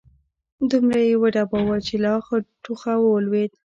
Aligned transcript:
دومره 0.71 0.99
يې 1.09 1.15
وډباوه 1.21 1.77
چې 1.87 1.95
له 2.03 2.09
اخه، 2.19 2.35
ټوخه 2.63 2.93
ولوېد 2.99 3.51